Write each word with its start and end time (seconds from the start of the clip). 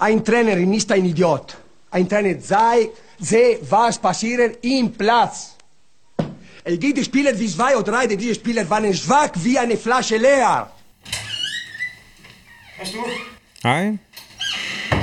Ein 0.00 0.24
Trainer 0.24 0.56
ist 0.56 0.90
ein 0.92 1.04
Idiot. 1.04 1.56
Ein 1.90 2.08
Trainer 2.08 2.40
sei, 2.40 2.88
sehe, 3.18 3.58
was 3.70 3.98
passiert 3.98 4.58
im 4.64 4.92
Platz. 4.92 5.56
Es 6.64 6.78
gibt 6.78 7.04
Spieler 7.04 7.38
wie 7.38 7.48
zwei 7.48 7.76
oder 7.76 7.92
drei, 7.92 8.06
diese 8.06 8.34
Spieler 8.34 8.68
waren 8.70 8.94
schwach 8.94 9.30
wie 9.36 9.58
eine 9.58 9.76
Flasche 9.76 10.16
leer. 10.16 10.70
Hej, 12.78 12.86
du. 12.92 13.04
Hej, 13.68 13.98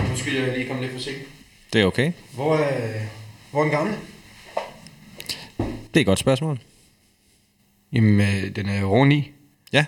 Nu 0.09 0.15
skal 0.17 0.33
jeg 0.33 0.57
lige 0.57 0.67
komme 0.67 0.81
lidt 0.81 0.91
for 0.93 0.99
sent. 0.99 1.17
det 1.73 1.81
er 1.81 1.85
okay. 1.85 2.11
Hvor 2.33 2.55
er, 2.57 3.01
hvor 3.51 3.59
er 3.59 3.63
den 3.63 3.71
gamle? 3.71 3.97
Det 5.93 5.95
er 5.95 5.99
et 5.99 6.05
godt 6.05 6.19
spørgsmål. 6.19 6.59
Jamen, 7.93 8.21
øh, 8.21 8.55
den 8.55 8.69
er 8.69 8.79
jo 8.79 8.89
oven 8.91 9.11
i. 9.11 9.31
Ja, 9.73 9.85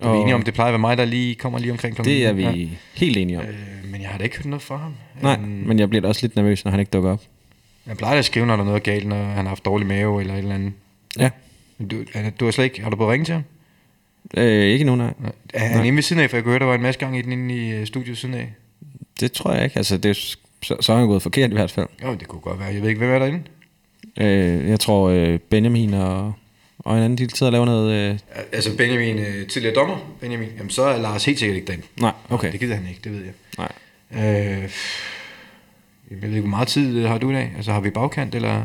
Er 0.00 0.12
vi 0.12 0.18
enige 0.18 0.34
om, 0.34 0.42
det 0.42 0.54
plejer 0.54 0.68
at 0.68 0.72
være 0.72 0.78
mig, 0.80 0.96
der 0.98 1.04
lige 1.04 1.34
kommer 1.34 1.58
lige 1.58 1.72
omkring 1.72 1.94
klokken 1.94 2.14
det 2.14 2.26
er 2.26 2.32
vi 2.32 2.42
Ja. 2.42 2.66
helt 2.94 3.16
enige 3.16 3.38
om. 3.38 3.44
Øh, 3.44 3.54
men 3.92 4.00
jeg 4.02 4.10
har 4.10 4.18
da 4.18 4.24
ikke 4.24 4.36
hørt 4.36 4.44
noget 4.46 4.62
fra 4.62 4.76
ham. 4.76 4.94
Nej, 5.22 5.34
Øhm, 5.42 5.48
men 5.48 5.78
jeg 5.78 5.88
bliver 5.88 6.02
da 6.02 6.08
også 6.08 6.22
lidt 6.26 6.36
nervøs, 6.36 6.64
når 6.64 6.70
han 6.70 6.80
ikke 6.80 6.90
dukker 6.90 7.10
op. 7.12 7.22
Jeg 7.86 7.96
plejer 7.96 8.18
at 8.18 8.24
skrive, 8.24 8.46
når 8.46 8.56
der 8.56 8.62
er 8.62 8.66
noget 8.66 8.82
galt, 8.82 9.06
når 9.06 9.16
han 9.24 9.36
har 9.36 9.48
haft 9.48 9.64
dårlig 9.64 9.86
mave 9.86 10.20
eller 10.20 10.34
et 10.34 10.38
eller 10.38 10.54
andet. 10.54 10.72
Ja, 11.18 11.30
Du, 11.90 11.96
du 12.40 12.44
har 12.44 12.52
slet 12.52 12.64
ikke... 12.64 12.82
Har 12.82 12.90
du 12.90 12.96
prøvet 12.96 13.10
at 13.10 13.12
ringe 13.12 13.24
til 13.24 13.34
ham? 13.34 13.42
øh, 14.36 14.64
ikke 14.64 14.84
nu, 14.84 14.96
nej. 14.96 15.12
Er 15.54 15.66
han 15.68 15.86
inde 15.86 15.96
ved 15.96 16.02
siden 16.02 16.22
af? 16.22 16.30
For 16.30 16.36
jeg 16.36 16.44
kunne 16.44 16.50
høre, 16.52 16.58
der 16.58 16.64
var 16.66 16.74
en 16.74 16.82
masse 16.82 17.00
gang 17.00 17.18
i 17.18 17.22
den 17.22 17.32
inde 17.32 17.54
i 17.54 17.70
øh, 17.70 17.86
studiet 17.86 18.18
siden 18.18 18.34
af. 18.34 18.52
Det 19.20 19.32
tror 19.32 19.52
jeg 19.52 19.64
ikke. 19.64 19.76
Altså, 19.76 19.96
det 19.98 20.16
så, 20.16 20.76
så 20.80 20.92
er 20.92 20.96
han 20.96 21.06
gået 21.06 21.22
forkert 21.22 21.50
i 21.50 21.54
hvert 21.54 21.70
fald. 21.70 21.86
Jo, 22.04 22.14
det 22.14 22.28
kunne 22.28 22.40
godt 22.40 22.58
være. 22.60 22.68
Jeg 22.68 22.82
ved 22.82 22.88
ikke, 22.88 22.98
hvem 22.98 23.10
er 23.10 23.18
derinde? 23.18 23.42
Øh, 24.20 24.68
jeg 24.68 24.80
tror, 24.80 25.08
øh, 25.08 25.38
Benjamin 25.38 25.94
og, 25.94 26.32
og 26.78 26.96
en 26.96 27.02
anden, 27.02 27.18
de 27.28 27.36
sidder 27.36 27.46
og 27.46 27.52
laver 27.52 27.64
noget... 27.66 28.10
Øh, 28.12 28.18
Altså 28.52 28.76
Benjamin, 28.76 29.18
øh, 29.18 29.46
tidligere 29.48 29.74
dommer, 29.74 29.98
Benjamin. 30.20 30.48
Jamen, 30.58 30.70
så 30.70 30.82
er 30.82 30.98
Lars 30.98 31.24
helt 31.24 31.38
sikkert 31.38 31.56
ikke 31.56 31.66
derinde. 31.66 31.86
nej, 32.00 32.12
okay. 32.30 32.52
Det 32.52 32.60
gider 32.60 32.74
han 32.74 32.86
ikke, 32.88 33.00
det 33.04 33.12
ved 33.12 33.22
jeg. 33.24 33.32
Nej. 33.58 33.72
Øh, 34.12 34.62
jeg 36.10 36.22
ved 36.22 36.28
ikke, 36.28 36.40
hvor 36.40 36.48
meget 36.48 36.68
tid 36.68 36.96
øh, 36.98 37.04
har 37.10 37.18
du 37.18 37.30
i 37.30 37.34
dag? 37.34 37.52
Altså, 37.56 37.72
har 37.72 37.80
vi 37.80 37.90
bagkant, 37.90 38.34
eller... 38.34 38.64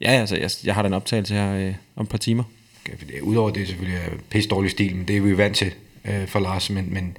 Ja, 0.00 0.10
altså, 0.10 0.36
jeg, 0.36 0.50
jeg 0.64 0.74
har 0.74 0.82
den 0.82 0.92
optagelse 0.94 1.34
her 1.34 1.54
øh, 1.54 1.74
om 1.96 2.02
et 2.02 2.08
par 2.08 2.18
timer. 2.18 2.44
Okay, 2.86 2.96
det- 3.12 3.20
Udover 3.20 3.50
det 3.50 3.68
selvfølgelig 3.68 3.98
er 4.06 4.10
pisse 4.30 4.48
dårlig 4.50 4.70
stil, 4.70 4.96
men 4.96 5.08
det 5.08 5.16
er 5.16 5.20
vi 5.20 5.30
jo 5.30 5.36
vant 5.36 5.56
til 5.56 5.72
øh, 6.04 6.26
for 6.26 6.38
Lars, 6.40 6.70
men, 6.70 6.94
men 6.94 7.16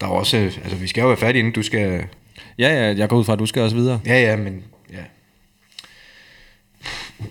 der 0.00 0.06
er 0.06 0.10
også, 0.10 0.36
øh, 0.36 0.44
altså 0.62 0.76
vi 0.76 0.86
skal 0.86 1.00
jo 1.00 1.06
være 1.08 1.16
færdige, 1.16 1.38
inden 1.38 1.52
du 1.54 1.62
skal, 1.62 2.04
Ja, 2.58 2.68
ja, 2.68 2.96
jeg 2.96 3.08
går 3.08 3.16
ud 3.16 3.24
fra, 3.24 3.32
at 3.32 3.38
du 3.38 3.46
skal 3.46 3.62
også 3.62 3.76
videre. 3.76 4.00
ja 4.06 4.20
ja, 4.30 4.36
men 4.36 4.62
ja. 4.92 4.98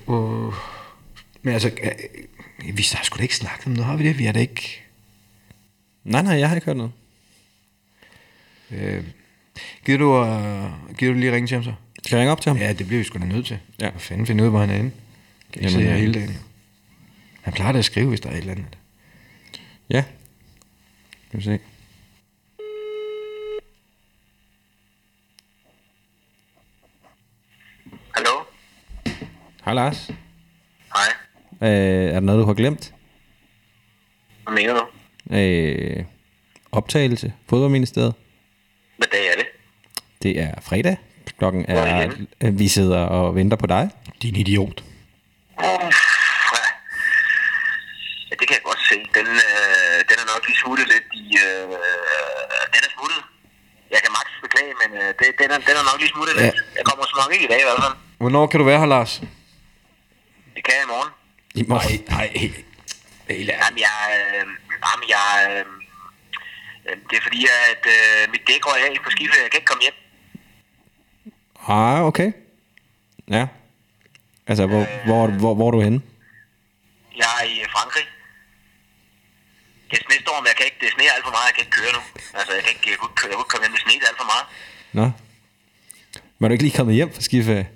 Uh, 0.06 0.54
men 1.42 1.54
altså, 1.54 1.68
øh, 1.84 2.78
vi 2.78 2.86
har 2.94 3.04
sgu 3.04 3.18
da 3.18 3.22
ikke 3.22 3.36
snakket 3.36 3.68
om 3.68 3.72
noget, 3.74 3.86
har 3.86 3.96
vi 3.96 4.04
det? 4.08 4.18
Vi 4.18 4.26
har 4.26 4.34
da 4.34 4.40
ikke, 4.40 4.82
Nej, 6.04 6.22
nej, 6.22 6.34
jeg 6.34 6.50
har 6.50 6.56
ikke 6.56 6.66
hørt 6.66 6.78
noget. 6.78 6.92
øh, 8.72 9.04
gider 9.86 9.98
du, 9.98 10.22
uh, 10.22 10.96
gider 10.98 11.14
du 11.14 11.20
lige 11.20 11.34
ringe 11.34 11.48
til 11.48 11.56
ham 11.56 11.64
så? 11.64 11.74
Skal 12.04 12.16
jeg 12.16 12.20
ringe 12.22 12.32
op 12.32 12.42
til 12.42 12.50
ham? 12.50 12.58
Ja, 12.58 12.74
det 12.74 12.88
bliver 12.88 13.00
vi 13.00 13.04
sgu 13.04 13.20
da 13.20 13.26
nødt 13.26 13.46
til. 13.46 13.60
Ja. 13.80 13.90
Hvad 13.90 14.02
fanden 14.02 14.28
finde 14.28 14.44
ud 14.44 14.46
af, 14.48 14.52
hvor 14.52 14.60
han 14.60 14.70
er 14.70 14.76
inde? 14.76 14.92
Kan 15.54 15.62
ikke 15.62 15.70
Jamen, 15.70 15.72
sidde 15.72 15.86
her 15.86 15.98
hele 15.98 16.14
dagen. 16.14 16.38
Han 17.42 17.54
plejer 17.54 17.72
da 17.72 17.80
at 17.80 17.86
skrive, 17.86 18.10
hvis 18.10 18.20
der 18.20 18.30
er 18.30 18.34
et 18.34 18.38
eller 18.40 18.52
andet. 18.52 18.78
Ja. 19.90 20.04
Skal 21.28 21.40
vi 21.40 21.44
se. 21.44 21.60
Hallo? 28.16 28.44
Hej 29.66 29.74
Lars. 29.74 30.12
Øh, 31.64 31.70
er 31.70 32.12
der 32.14 32.20
noget, 32.20 32.42
du 32.42 32.46
har 32.46 32.54
glemt? 32.54 32.94
Hvad 34.44 34.54
mener 34.54 34.74
du? 34.74 34.86
Øh, 35.36 36.04
optagelse. 36.72 37.34
Fodboldministeriet. 37.50 38.14
Hvad 38.98 39.08
dag 39.12 39.28
er 39.28 39.36
det? 39.38 39.46
Det 40.24 40.40
er 40.42 40.62
fredag. 40.62 40.98
Klokken 41.38 41.66
er 41.68 41.82
er... 41.82 42.12
I 42.12 42.28
Øh, 42.48 42.60
vi 42.60 42.68
sidder 42.68 43.00
og 43.00 43.36
venter 43.36 43.58
på 43.58 43.68
dig. 43.68 43.90
Din 44.22 44.36
idiot. 44.36 44.84
Ja, 48.30 48.34
det 48.40 48.46
kan 48.48 48.56
jeg 48.60 48.64
godt 48.72 48.82
se. 48.92 48.96
Den, 49.18 49.28
øh, 49.48 49.98
den 50.10 50.18
er 50.24 50.28
nok 50.34 50.42
lige 50.48 50.58
smuttet 50.64 50.88
lidt 50.94 51.06
i... 51.24 51.26
Øh, 51.46 51.64
den 52.74 52.82
er 52.88 52.92
smuttet. 52.96 53.22
Jeg 53.94 54.00
kan 54.04 54.12
max 54.18 54.28
beklage, 54.46 54.74
men 54.82 54.90
øh, 55.02 55.08
det, 55.20 55.28
den, 55.42 55.50
er, 55.56 55.58
den 55.68 55.76
er 55.82 55.86
nok 55.90 55.98
lige 56.02 56.12
smuttet 56.16 56.36
Ja. 56.38 56.44
lidt. 56.46 56.56
Jeg 56.78 56.84
kommer 56.90 57.04
så 57.12 57.16
nok 57.22 57.32
ikke 57.36 57.46
i 57.48 57.52
dag 57.54 57.60
i 57.64 57.66
hvert 57.68 57.80
fald. 57.84 57.96
Hvornår 58.24 58.44
kan 58.48 58.58
du 58.60 58.66
være 58.72 58.80
her, 58.80 58.86
Lars? 58.96 59.14
I 61.56 61.64
morgen. 61.68 61.90
I 61.92 61.98
morgen. 61.98 62.06
Nej, 62.10 62.32
helt. 62.36 62.66
Jamen, 63.30 63.80
jeg... 63.80 64.00
Øh, 64.18 64.46
jamen, 64.86 65.08
jeg 65.16 65.28
øh, 65.50 65.66
øh, 66.86 66.98
det 67.10 67.18
er 67.18 67.24
fordi, 67.24 67.46
at 67.72 67.84
øh, 67.96 68.32
mit 68.32 68.44
dæk 68.48 68.66
røg 68.66 68.82
af 68.86 68.96
på 69.04 69.10
skiferie. 69.10 69.44
Jeg 69.44 69.52
kan 69.52 69.58
ikke 69.58 69.72
komme 69.72 69.84
hjem. 69.84 69.98
Ah, 71.68 72.02
okay. 72.10 72.32
Ja. 73.30 73.48
Altså, 74.48 74.66
hvor, 74.66 74.84
hvor, 75.06 75.28
hvor, 75.28 75.54
hvor 75.56 75.68
er 75.68 75.72
du 75.72 75.82
henne? 75.82 76.02
Jeg 77.18 77.30
er 77.42 77.46
i 77.46 77.60
øh, 77.62 77.68
Frankrig. 77.76 78.06
Det 79.90 80.00
er 80.00 80.04
snestorm, 80.08 80.46
jeg 80.46 80.56
kan 80.56 80.66
ikke, 80.66 80.78
det 80.82 80.90
sneer 80.96 81.12
alt 81.16 81.26
for 81.28 81.32
meget, 81.32 81.48
jeg 81.50 81.56
kan 81.56 81.64
ikke 81.66 81.78
køre 81.80 81.94
nu. 81.98 82.02
Altså, 82.40 82.52
jeg 82.54 82.64
kan 82.64 82.72
ikke, 82.76 82.90
jeg 82.92 82.98
kunne 82.98 83.14
jeg 83.24 83.36
kunne 83.36 83.44
ikke 83.44 83.54
komme 83.54 83.64
hjem 83.66 83.72
med 83.72 83.82
sne, 83.86 83.94
det 84.00 84.04
er 84.04 84.12
alt 84.12 84.22
for 84.24 84.30
meget. 84.34 84.46
Nå. 85.00 85.06
Var 86.40 86.48
du 86.48 86.52
ikke 86.52 86.64
lige 86.64 86.78
kommet 86.78 86.96
hjem 86.96 87.14
fra 87.14 87.22
skiferie? 87.22 87.68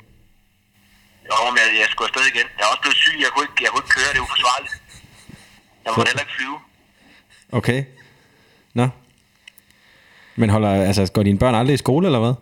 Jo, 1.30 1.36
men 1.54 1.60
jeg, 1.64 1.70
jeg 1.82 1.88
skulle 1.92 2.08
afsted 2.10 2.26
igen. 2.34 2.48
Jeg 2.58 2.64
er 2.66 2.70
også 2.74 2.82
blevet 2.86 2.98
syg, 3.04 3.16
jeg 3.26 3.30
kunne 3.34 3.46
ikke, 3.50 3.60
jeg 3.66 3.70
kunne 3.72 3.84
ikke 3.86 3.94
køre, 3.98 4.10
det 4.14 4.20
er 4.22 4.26
uforsvarligt. 4.28 4.74
Jeg 5.86 5.90
må 5.98 6.04
heller 6.10 6.24
ikke 6.26 6.36
flyve. 6.40 6.58
Okay. 7.60 7.80
Nå. 8.80 8.86
Men 10.36 10.50
holder, 10.50 10.72
altså, 10.90 11.02
går 11.16 11.24
dine 11.24 11.40
børn 11.44 11.56
aldrig 11.56 11.74
i 11.74 11.84
skole, 11.86 12.04
eller 12.10 12.20
hvad? 12.26 12.34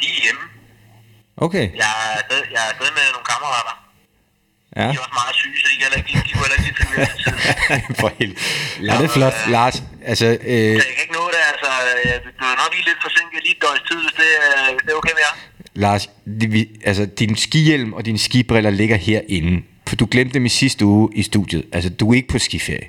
De 0.00 0.06
er 0.16 0.20
hjemme. 0.24 0.42
Okay. 1.46 1.66
Jeg 1.82 1.90
er 2.04 2.10
afsted, 2.18 2.40
jeg 2.54 2.60
er 2.66 2.68
afsted 2.72 2.88
med 2.98 3.04
nogle 3.14 3.26
kammerater. 3.32 3.74
Ja. 4.76 4.86
De 4.92 4.94
er 4.98 5.02
også 5.06 5.16
meget 5.22 5.34
syge, 5.40 5.56
så 5.62 5.66
de 5.70 5.74
kan 5.78 5.84
heller 5.86 5.98
ikke, 6.02 6.10
de 6.28 6.32
kunne 6.34 6.44
heller 6.46 6.58
ikke 6.58 6.68
lige 6.68 6.78
finde. 6.80 6.96
For 8.02 8.08
helvede. 8.18 8.40
Ja, 8.88 8.92
det 9.00 9.06
er 9.10 9.14
flot. 9.18 9.36
Lars, 9.56 9.76
altså, 10.10 10.26
øh, 10.52 10.72
Så 10.80 10.86
jeg 10.88 10.94
kan 10.96 11.02
ikke 11.06 11.16
nå 11.20 11.24
det, 11.34 11.40
altså. 11.52 11.68
Jeg, 12.08 12.14
du 12.40 12.44
er 12.52 12.56
nok 12.62 12.70
lige 12.76 12.84
lidt 12.90 13.00
forsinket 13.06 13.38
lige 13.46 13.54
et 13.56 13.62
døgns 13.64 13.82
tid, 13.88 13.98
hvis 14.04 14.14
det, 14.20 14.28
er- 14.46 14.70
hvis 14.74 14.82
det 14.86 14.92
er 14.94 14.98
okay 15.02 15.14
med 15.18 15.24
jer. 15.28 15.34
Lars, 15.80 16.10
vi, 16.26 16.68
altså, 16.84 17.06
din 17.06 17.36
skihjelm 17.36 17.92
og 17.92 18.04
dine 18.06 18.18
skibriller 18.18 18.70
ligger 18.70 18.96
herinde. 18.96 19.62
For 19.88 19.96
du 19.96 20.08
glemte 20.10 20.34
dem 20.34 20.44
i 20.46 20.48
sidste 20.48 20.84
uge 20.84 21.08
i 21.14 21.22
studiet. 21.22 21.64
Altså, 21.72 21.90
du 21.90 22.10
er 22.10 22.14
ikke 22.14 22.28
på 22.28 22.38
skiferie. 22.38 22.88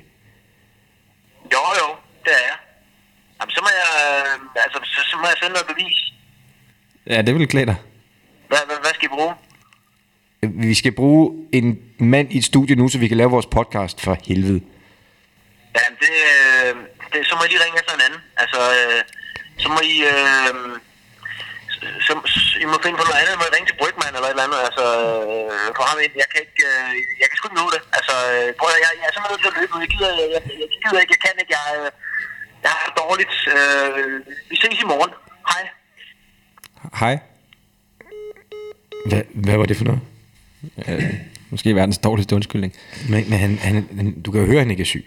Jo, 1.52 1.62
jo, 1.80 1.88
det 2.24 2.32
er 2.32 2.44
jeg. 2.50 2.58
Jamen, 3.40 3.50
så 3.50 3.60
må 3.62 3.68
jeg, 3.80 3.90
øh, 4.02 4.62
altså, 4.64 4.78
så, 4.84 5.00
så 5.10 5.16
må 5.16 5.26
jeg 5.26 5.36
sende 5.40 5.52
noget 5.52 5.66
bevis. 5.66 5.98
Ja, 7.06 7.22
det 7.22 7.34
vil 7.34 7.48
klæde 7.48 7.66
dig. 7.66 7.76
Hvad, 8.48 8.58
hvad, 8.66 8.76
hvad 8.82 8.90
skal 8.94 9.04
I 9.04 9.08
bruge? 9.08 9.34
Vi 10.68 10.74
skal 10.74 10.92
bruge 10.92 11.46
en 11.52 11.78
mand 11.98 12.32
i 12.32 12.38
et 12.38 12.44
studie 12.44 12.76
nu, 12.76 12.88
så 12.88 12.98
vi 12.98 13.08
kan 13.08 13.16
lave 13.16 13.30
vores 13.30 13.46
podcast 13.46 14.00
for 14.00 14.16
helvede. 14.28 14.60
Jamen, 15.76 15.98
det, 16.00 16.14
øh, 16.32 16.76
det, 17.12 17.26
så 17.26 17.34
må 17.36 17.42
I 17.44 17.48
lige 17.48 17.64
ringe 17.64 17.78
efter 17.80 17.94
en 17.94 18.00
anden. 18.06 18.20
Altså, 18.36 18.60
øh, 18.78 19.02
så 19.58 19.68
må 19.68 19.80
I... 19.92 19.94
Øh, 20.12 20.80
så, 22.00 22.14
I 22.64 22.66
må 22.70 22.76
finde 22.84 22.96
på 23.00 23.04
noget 23.08 23.20
andet. 23.20 23.32
I 23.36 23.40
må 23.42 23.46
ringe 23.54 23.68
til 23.70 23.76
Brygman 23.80 24.14
eller 24.16 24.28
et 24.28 24.34
eller 24.34 24.46
andet. 24.48 24.60
Altså, 24.68 24.84
øh, 25.52 25.68
for 25.76 25.84
ham 25.90 25.98
ind. 26.04 26.14
Jeg 26.22 26.28
kan 26.32 26.38
ikke... 26.46 26.62
Øh, 26.70 26.90
jeg 27.20 27.26
kan 27.28 27.36
sgu 27.36 27.44
ikke 27.48 27.60
nå 27.62 27.66
det. 27.74 27.82
Altså, 27.98 28.14
øh, 28.32 28.48
prøv 28.58 28.68
at, 28.74 28.80
jeg, 28.84 28.90
jeg 29.00 29.06
er 29.08 29.12
simpelthen 29.14 29.34
nødt 29.34 29.42
til 29.44 29.52
at 29.52 29.56
løbe. 29.58 29.72
Jeg 29.84 29.90
gider, 29.94 30.10
jeg, 30.20 30.26
jeg, 30.34 30.42
jeg 30.62 30.68
gider 30.82 31.00
ikke. 31.02 31.14
Jeg 31.16 31.22
kan 31.24 31.34
ikke. 31.42 31.52
Jeg, 31.58 31.66
øh, 31.78 31.88
jeg 32.64 32.70
har 32.74 32.82
det 32.88 32.94
dårligt. 33.02 33.34
Øh, 33.54 33.90
vi 34.50 34.56
ses 34.62 34.78
i 34.84 34.86
morgen. 34.92 35.12
Hej. 35.50 35.62
Hej. 37.02 37.14
Hvad, 39.10 39.22
hvad 39.44 39.56
var 39.60 39.66
det 39.70 39.76
for 39.80 39.86
noget? 39.90 40.02
Øh, 40.88 41.14
måske 41.50 41.68
verdens 41.80 41.98
dårligste 41.98 42.34
undskyldning. 42.38 42.72
Men, 43.10 43.30
men 43.30 43.38
han, 43.44 43.58
han, 43.58 43.74
han, 43.96 44.06
du 44.24 44.28
kan 44.30 44.40
jo 44.40 44.46
høre, 44.46 44.60
at 44.60 44.64
han 44.66 44.70
ikke 44.70 44.86
er 44.88 44.92
syg. 44.94 45.06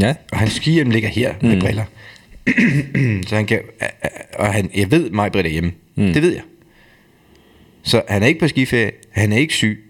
Ja. 0.00 0.14
Og 0.32 0.38
hans 0.38 0.52
skihjelm 0.52 0.90
ligger 0.90 1.08
her 1.08 1.34
mm. 1.40 1.48
med 1.48 1.60
briller. 1.60 1.84
så 3.28 3.34
han 3.36 3.46
kan... 3.46 3.60
Og 4.34 4.52
han, 4.52 4.70
jeg 4.74 4.90
ved, 4.90 5.10
mig 5.10 5.32
Britt 5.32 5.46
er 5.46 5.50
hjemme. 5.50 5.72
Mm. 5.94 6.12
Det 6.12 6.22
ved 6.22 6.32
jeg. 6.32 6.42
Så 7.88 8.02
han 8.08 8.22
er 8.22 8.26
ikke 8.26 8.40
på 8.40 8.48
skiferie. 8.48 8.90
Han 9.10 9.32
er 9.32 9.36
ikke 9.36 9.54
syg. 9.54 9.84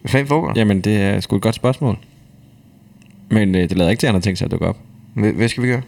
Hvad 0.00 0.08
fanden 0.10 0.26
foregår? 0.28 0.52
Jamen, 0.56 0.80
det 0.80 0.96
er 0.96 1.20
sgu 1.20 1.36
et 1.36 1.42
godt 1.42 1.54
spørgsmål. 1.54 1.98
Men 3.28 3.54
øh, 3.54 3.68
det 3.68 3.76
lader 3.76 3.90
ikke 3.90 4.00
til, 4.00 4.06
at 4.06 4.08
han 4.08 4.14
har 4.14 4.20
tænkt 4.20 4.38
sig 4.38 4.44
at 4.44 4.50
dukke 4.50 4.66
op. 4.66 4.78
Hvad, 5.14 5.32
hvad 5.32 5.48
skal 5.48 5.62
vi 5.62 5.68
gøre? 5.68 5.82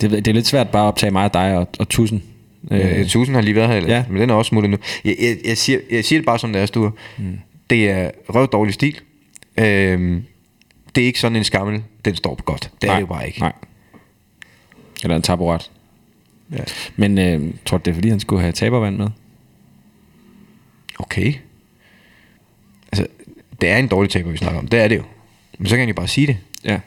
Det, 0.00 0.10
det 0.10 0.28
er 0.28 0.32
lidt 0.32 0.46
svært 0.46 0.68
bare 0.68 0.82
at 0.82 0.88
optage 0.88 1.10
mig 1.10 1.24
og 1.24 1.34
dig 1.34 1.56
og, 1.58 1.68
og 1.78 1.88
tusind. 1.88 2.20
Øh, 2.70 3.00
Øh, 3.00 3.06
Tusind 3.06 3.36
har 3.36 3.42
lige 3.42 3.54
været 3.54 3.68
her, 3.68 3.76
eller? 3.76 3.94
ja. 3.94 4.04
men 4.10 4.20
den 4.20 4.30
er 4.30 4.34
også 4.34 4.48
smuttet 4.48 4.70
nu. 4.70 4.76
Jeg, 5.04 5.16
jeg, 5.20 5.36
jeg, 5.44 5.58
siger, 5.58 5.78
jeg 5.90 6.04
siger 6.04 6.18
det 6.18 6.26
bare 6.26 6.38
som 6.38 6.52
det 6.52 6.62
er, 6.62 6.66
Sture. 6.66 6.90
Mm. 7.18 7.38
Det 7.70 7.90
er 7.90 8.10
røv 8.28 8.48
dårlig 8.52 8.74
stil. 8.74 8.98
Øhm, 9.58 10.22
det 10.94 11.02
er 11.02 11.06
ikke 11.06 11.20
sådan 11.20 11.36
en 11.36 11.44
skammel, 11.44 11.82
den 12.04 12.14
står 12.16 12.34
på 12.34 12.42
godt. 12.42 12.70
Det 12.82 12.88
er 12.88 12.92
nej, 12.92 12.94
det 12.96 13.00
jo 13.00 13.06
bare 13.06 13.26
ikke. 13.26 13.40
Nej. 13.40 13.52
Eller 15.02 15.16
en 15.16 15.22
taburet. 15.22 15.70
Ja. 16.52 16.58
Men 16.96 17.18
øh, 17.18 17.54
tror 17.66 17.78
du, 17.78 17.82
det 17.84 17.90
er 17.90 17.94
fordi, 17.94 18.08
han 18.08 18.20
skulle 18.20 18.42
have 18.42 18.52
tabervand 18.52 18.96
med? 18.96 19.08
Okay. 21.02 21.34
Altså, 22.92 23.06
det 23.60 23.68
er 23.68 23.76
en 23.76 23.88
dårlig 23.88 24.10
taber, 24.10 24.30
vi 24.30 24.36
snakker 24.36 24.58
om. 24.58 24.66
Det 24.66 24.80
er 24.80 24.88
det 24.88 24.96
jo. 24.96 25.02
Men 25.58 25.66
så 25.66 25.74
kan 25.74 25.78
han 25.80 25.88
jo 25.88 25.94
bare 25.94 26.08
sige 26.08 26.26
det. 26.26 26.36
Ja. 26.64 26.80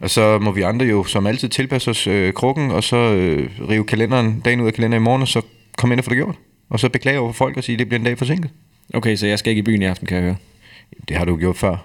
Og 0.00 0.10
så 0.10 0.38
må 0.38 0.52
vi 0.52 0.62
andre 0.62 0.86
jo 0.86 1.04
som 1.04 1.26
altid 1.26 1.48
tilpasse 1.48 1.90
os 1.90 2.06
øh, 2.06 2.32
krukken, 2.32 2.70
og 2.70 2.84
så 2.84 2.96
øh, 2.96 3.50
rive 3.68 3.84
kalenderen 3.84 4.40
dagen 4.40 4.60
ud 4.60 4.66
af 4.66 4.74
kalenderen 4.74 5.02
i 5.02 5.04
morgen, 5.04 5.22
og 5.22 5.28
så 5.28 5.42
komme 5.78 5.92
ind 5.94 6.00
og 6.00 6.04
få 6.04 6.10
det 6.10 6.16
gjort. 6.16 6.36
Og 6.68 6.80
så 6.80 6.88
beklage 6.88 7.18
over 7.18 7.32
for 7.32 7.36
folk 7.36 7.56
og 7.56 7.64
sige, 7.64 7.74
at 7.74 7.78
det 7.78 7.88
bliver 7.88 7.98
en 7.98 8.04
dag 8.04 8.18
forsinket. 8.18 8.50
Okay, 8.94 9.16
så 9.16 9.26
jeg 9.26 9.38
skal 9.38 9.50
ikke 9.50 9.60
i 9.60 9.62
byen 9.62 9.82
i 9.82 9.84
aften, 9.84 10.06
kan 10.06 10.16
jeg 10.16 10.24
høre. 10.24 10.36
Det 11.08 11.16
har 11.16 11.24
du 11.24 11.36
gjort 11.36 11.56
før. 11.56 11.76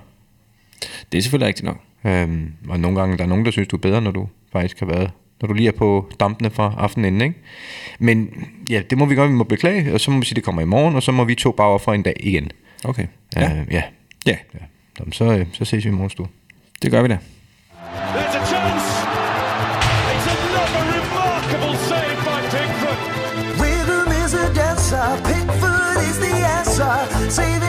Det 1.12 1.18
er 1.18 1.22
selvfølgelig 1.22 1.48
rigtigt 1.48 1.66
nok. 1.66 1.78
Øhm, 2.06 2.54
og 2.69 2.80
nogle 2.80 3.00
gange, 3.00 3.18
der 3.18 3.24
er 3.24 3.28
nogen, 3.28 3.46
der 3.46 3.52
synes, 3.52 3.68
du 3.68 3.75
er 3.75 3.81
bedre, 3.81 4.02
når 4.02 4.12
du 4.12 4.28
faktisk 4.52 4.80
har 4.80 4.86
været, 4.86 5.12
når 5.41 5.47
du 5.47 5.53
lige 5.53 5.67
er 5.67 5.71
på 5.77 6.11
dampene 6.19 6.49
fra 6.49 6.73
aftenen 6.77 7.05
inden, 7.05 7.21
ikke? 7.21 7.35
Men 7.99 8.29
ja, 8.69 8.81
det 8.89 8.97
må 8.97 9.05
vi 9.05 9.15
godt, 9.15 9.29
vi 9.29 9.35
må 9.35 9.43
beklage, 9.43 9.93
og 9.93 9.99
så 9.99 10.11
må 10.11 10.19
vi 10.19 10.25
sige, 10.25 10.35
det 10.35 10.43
kommer 10.43 10.61
i 10.61 10.65
morgen, 10.65 10.95
og 10.95 11.03
så 11.03 11.11
må 11.11 11.23
vi 11.23 11.35
to 11.35 11.51
bare 11.51 11.79
for 11.79 11.93
en 11.93 12.01
dag 12.03 12.15
igen. 12.19 12.51
Okay. 12.83 13.07
Ja. 13.35 13.41
Ja, 13.41 13.59
Øh, 13.61 13.65
ja. 13.71 13.83
ja 14.25 14.35
ja. 14.53 14.59
Jamen, 14.99 15.11
så, 15.13 15.23
øh, 15.25 15.45
så 15.53 15.65
ses 15.65 15.85
vi 15.85 15.89
i 15.89 15.93
morgen, 15.93 16.09
Stu. 16.09 16.25
det 16.81 16.91
gør 16.91 17.01
vi 17.01 17.07
da. 17.07 17.17
There's 17.17 18.35
a 18.41 18.45
chance. 18.45 18.88
It's 20.13 20.27
another 20.38 20.83
remarkable 20.97 21.75
save 21.89 22.17
by 22.27 22.39
Pickford. 22.53 22.99
Rhythm 23.61 24.07
is 24.25 24.33
a 24.33 24.47
dancer, 24.61 25.05
Pickford 25.27 25.97
is 26.09 26.17
the 26.25 26.33
answer. 26.57 26.93
Saving 27.29 27.61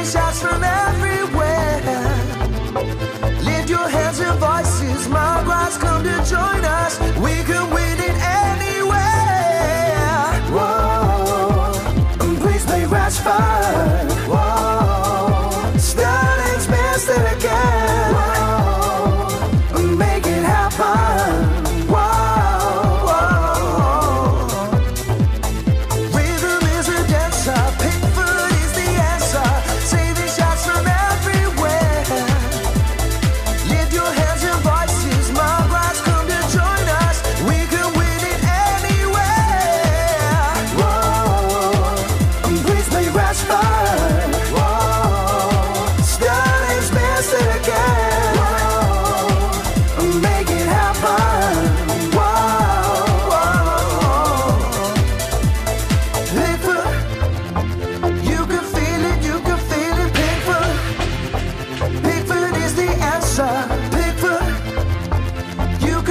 You 63.33 63.39
can 63.39 63.45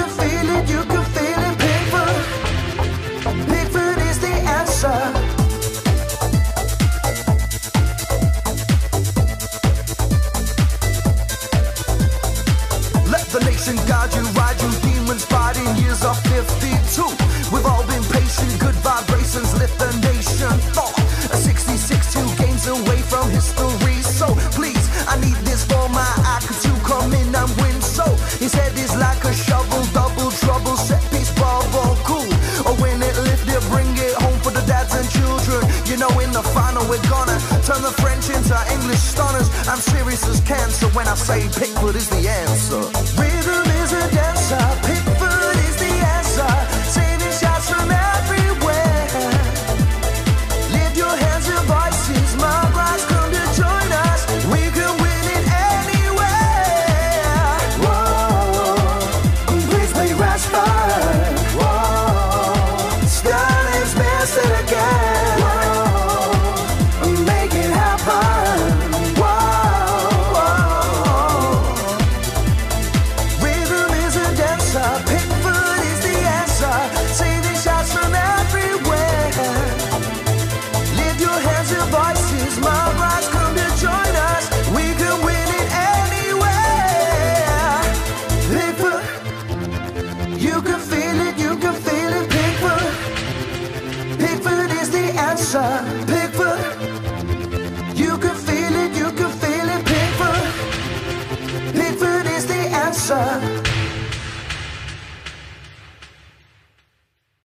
feel 0.10 0.50
it, 0.58 0.66
you 0.68 0.82
can 0.90 1.06
feel 1.14 1.42
it, 1.50 1.56
is 4.10 4.18
the 4.20 4.34
answer. 4.58 5.00
Let 13.12 13.28
the 13.28 13.40
nation 13.46 13.76
guide 13.86 14.14
you, 14.16 14.24
ride 14.34 14.60
you, 14.60 14.72
demons 14.82 15.24
fighting 15.26 15.76
years 15.76 16.04
of 16.04 16.18
52. 16.24 17.06
We've 17.54 17.68
all 17.68 17.86
been 17.86 18.04
patient, 18.06 18.60
good 18.60 18.74
vibrations 18.82 19.54
lift 19.60 19.78
the 19.78 19.92
nation. 20.02 20.60
A 21.32 21.38
66, 21.38 22.14
two 22.14 22.28
games 22.44 22.66
away 22.66 23.04
from 23.04 23.30
history. 23.30 23.91
When 40.94 41.08
I 41.08 41.16
say 41.16 41.42
Pickford 41.48 41.96
is 41.96 42.10
the 42.10 42.28
answer. 42.28 43.31